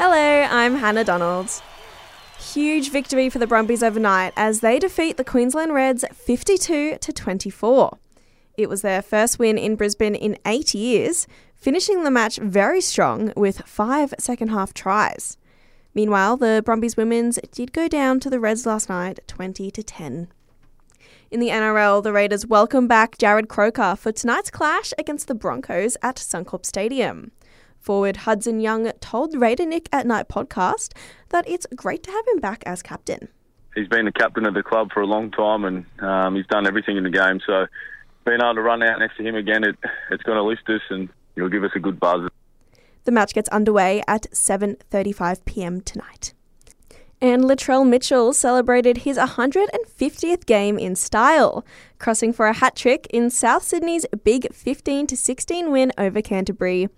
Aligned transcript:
Hello, 0.00 0.14
I'm 0.14 0.76
Hannah 0.76 1.02
Donald. 1.02 1.50
Huge 2.38 2.92
victory 2.92 3.28
for 3.28 3.40
the 3.40 3.48
Brumbies 3.48 3.82
overnight 3.82 4.32
as 4.36 4.60
they 4.60 4.78
defeat 4.78 5.16
the 5.16 5.24
Queensland 5.24 5.74
Reds 5.74 6.04
52 6.14 6.98
to 7.00 7.12
24. 7.12 7.98
It 8.56 8.68
was 8.68 8.82
their 8.82 9.02
first 9.02 9.40
win 9.40 9.58
in 9.58 9.74
Brisbane 9.74 10.14
in 10.14 10.38
eight 10.46 10.72
years, 10.72 11.26
finishing 11.56 12.04
the 12.04 12.12
match 12.12 12.36
very 12.36 12.80
strong 12.80 13.32
with 13.34 13.62
five 13.66 14.14
second 14.20 14.50
half 14.50 14.72
tries. 14.72 15.36
Meanwhile, 15.94 16.36
the 16.36 16.62
Brumbies 16.64 16.96
women's 16.96 17.40
did 17.50 17.72
go 17.72 17.88
down 17.88 18.20
to 18.20 18.30
the 18.30 18.38
Reds 18.38 18.66
last 18.66 18.88
night 18.88 19.18
20 19.26 19.68
to 19.72 19.82
10. 19.82 20.28
In 21.32 21.40
the 21.40 21.48
NRL, 21.48 22.04
the 22.04 22.12
Raiders 22.12 22.46
welcome 22.46 22.86
back 22.86 23.18
Jarrod 23.18 23.48
Croker 23.48 23.96
for 23.96 24.12
tonight's 24.12 24.48
clash 24.48 24.92
against 24.96 25.26
the 25.26 25.34
Broncos 25.34 25.96
at 26.02 26.14
Suncorp 26.14 26.64
Stadium. 26.64 27.32
Forward 27.88 28.18
Hudson 28.18 28.60
Young 28.60 28.92
told 29.00 29.34
Raider 29.34 29.64
Nick 29.64 29.88
at 29.92 30.06
Night 30.06 30.28
podcast 30.28 30.92
that 31.30 31.48
it's 31.48 31.66
great 31.74 32.02
to 32.02 32.10
have 32.10 32.28
him 32.28 32.38
back 32.38 32.62
as 32.66 32.82
captain. 32.82 33.28
He's 33.74 33.88
been 33.88 34.04
the 34.04 34.12
captain 34.12 34.46
of 34.46 34.52
the 34.52 34.62
club 34.62 34.92
for 34.92 35.00
a 35.00 35.06
long 35.06 35.30
time 35.30 35.64
and 35.64 35.86
um, 36.00 36.36
he's 36.36 36.46
done 36.48 36.66
everything 36.66 36.98
in 36.98 37.04
the 37.04 37.10
game. 37.10 37.40
So 37.46 37.64
being 38.26 38.40
able 38.42 38.56
to 38.56 38.60
run 38.60 38.82
out 38.82 38.98
next 38.98 39.16
to 39.16 39.22
him 39.22 39.36
again, 39.36 39.64
it, 39.64 39.74
it's 40.10 40.22
going 40.22 40.36
to 40.36 40.42
lift 40.42 40.68
us 40.68 40.82
and 40.90 41.08
it'll 41.34 41.48
give 41.48 41.64
us 41.64 41.70
a 41.76 41.78
good 41.78 41.98
buzz. 41.98 42.28
The 43.04 43.10
match 43.10 43.32
gets 43.32 43.48
underway 43.48 44.02
at 44.06 44.24
7:35 44.32 45.46
p.m. 45.46 45.80
tonight. 45.80 46.34
And 47.20 47.44
Latrell 47.44 47.86
Mitchell 47.86 48.32
celebrated 48.32 48.98
his 48.98 49.18
150th 49.18 50.46
game 50.46 50.78
in 50.78 50.94
style, 50.94 51.64
crossing 51.98 52.32
for 52.32 52.46
a 52.46 52.52
hat 52.52 52.76
trick 52.76 53.06
in 53.10 53.28
South 53.28 53.64
Sydney's 53.64 54.06
big 54.22 54.52
15 54.52 55.08
16 55.08 55.70
win 55.72 55.92
over 55.98 56.22
Canterbury 56.22 56.88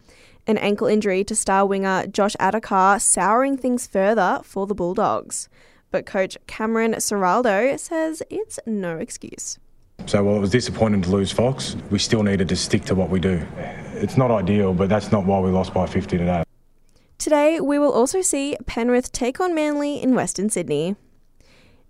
an 0.47 0.59
ankle 0.59 0.87
injury 0.87 1.25
to 1.25 1.35
star 1.35 1.67
winger 1.67 2.07
Josh 2.07 2.37
Addo-Carr 2.41 3.01
souring 3.01 3.57
things 3.57 3.87
further 3.87 4.41
for 4.43 4.67
the 4.67 4.75
Bulldogs. 4.75 5.49
But 5.91 6.07
coach 6.07 6.37
Cameron 6.47 6.95
Ciraldo 6.95 7.79
says 7.79 8.23
it's 8.31 8.59
no 8.67 8.99
excuse. 8.99 9.59
So 10.07 10.25
while 10.25 10.37
it 10.37 10.41
was 10.41 10.51
disappointing 10.51 11.03
to 11.03 11.11
lose 11.11 11.31
Fox, 11.31 11.77
we 11.91 11.99
still 11.99 12.23
needed 12.23 12.49
to 12.49 12.57
stick 12.57 12.85
to 12.87 12.95
what 12.95 13.11
we 13.11 13.21
do. 13.21 13.47
It's 13.95 14.17
not 14.17 14.31
ideal, 14.31 14.73
but 14.73 14.89
that's 14.89 15.13
not 15.13 15.27
why 15.27 15.41
we 15.41 15.51
lost 15.51 15.75
by 15.75 15.87
50 15.87 16.19
today. 16.19 16.43
Today, 17.21 17.61
we 17.61 17.79
will 17.79 17.93
also 17.93 18.23
see 18.23 18.57
Penrith 18.65 19.13
take 19.13 19.41
on 19.41 19.55
Manly 19.55 20.03
in 20.03 20.15
Western 20.15 20.49
Sydney. 20.49 20.97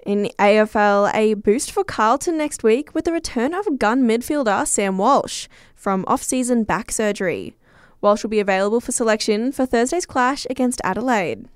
In 0.05 0.29
AFL, 0.41 1.15
a 1.15 1.35
boost 1.35 1.71
for 1.71 1.85
Carlton 1.85 2.37
next 2.37 2.65
week 2.65 2.93
with 2.97 3.05
the 3.05 3.13
return 3.13 3.55
of 3.55 3.79
gun 3.79 4.09
midfielder 4.09 4.67
Sam 4.67 4.99
Walsh 4.99 5.47
from 5.77 6.05
off 6.09 6.25
season 6.25 6.65
back 6.65 6.91
surgery. 6.91 7.55
Walsh 8.01 8.25
will 8.25 8.31
be 8.31 8.41
available 8.41 8.81
for 8.81 8.91
selection 8.91 9.53
for 9.53 9.67
Thursday's 9.67 10.05
clash 10.05 10.49
against 10.51 10.81
Adelaide. 10.83 11.47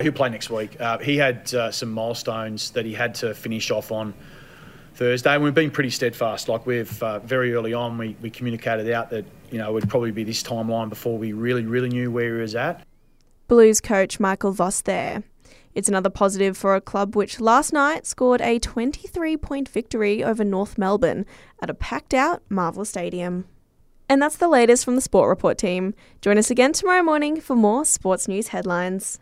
He'll 0.00 0.12
play 0.12 0.28
next 0.28 0.48
week. 0.48 0.80
Uh, 0.80 0.98
he 0.98 1.16
had 1.16 1.52
uh, 1.52 1.72
some 1.72 1.90
milestones 1.90 2.70
that 2.70 2.86
he 2.86 2.92
had 2.94 3.16
to 3.16 3.34
finish 3.34 3.72
off 3.72 3.90
on 3.90 4.14
Thursday, 4.94 5.36
we've 5.36 5.52
been 5.52 5.72
pretty 5.72 5.90
steadfast. 5.90 6.48
Like 6.48 6.64
we've 6.64 7.02
uh, 7.02 7.18
very 7.18 7.52
early 7.54 7.74
on, 7.74 7.98
we, 7.98 8.16
we 8.22 8.30
communicated 8.30 8.90
out 8.92 9.10
that 9.10 9.26
you 9.50 9.58
know 9.58 9.68
it 9.68 9.72
would 9.72 9.88
probably 9.88 10.12
be 10.12 10.22
this 10.22 10.44
timeline 10.44 10.88
before 10.88 11.18
we 11.18 11.32
really, 11.32 11.66
really 11.66 11.88
knew 11.88 12.12
where 12.12 12.36
he 12.36 12.40
was 12.40 12.54
at. 12.54 12.86
Blues 13.48 13.80
coach 13.80 14.18
Michael 14.18 14.52
Voss 14.52 14.82
there. 14.82 15.22
It's 15.72 15.88
another 15.88 16.10
positive 16.10 16.56
for 16.56 16.74
a 16.74 16.80
club 16.80 17.14
which 17.14 17.38
last 17.38 17.72
night 17.72 18.06
scored 18.06 18.40
a 18.40 18.58
23 18.58 19.36
point 19.36 19.68
victory 19.68 20.24
over 20.24 20.42
North 20.42 20.76
Melbourne 20.78 21.26
at 21.60 21.70
a 21.70 21.74
packed 21.74 22.14
out 22.14 22.42
Marvel 22.48 22.84
Stadium. 22.84 23.44
And 24.08 24.20
that's 24.22 24.36
the 24.36 24.48
latest 24.48 24.84
from 24.84 24.94
the 24.96 25.00
Sport 25.00 25.28
Report 25.28 25.58
team. 25.58 25.94
Join 26.22 26.38
us 26.38 26.50
again 26.50 26.72
tomorrow 26.72 27.02
morning 27.02 27.40
for 27.40 27.54
more 27.54 27.84
sports 27.84 28.26
news 28.26 28.48
headlines. 28.48 29.20